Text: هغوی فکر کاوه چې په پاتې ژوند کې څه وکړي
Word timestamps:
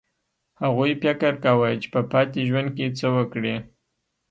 هغوی 0.61 0.91
فکر 1.03 1.33
کاوه 1.43 1.69
چې 1.81 1.87
په 1.93 2.01
پاتې 2.11 2.39
ژوند 2.49 2.69
کې 2.77 2.95
څه 2.99 3.07
وکړي 3.15 3.55